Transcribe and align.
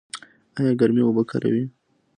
ایا 0.57 0.71
ګرمې 0.79 1.03
اوبه 1.05 1.23
کاروئ؟ 1.29 1.63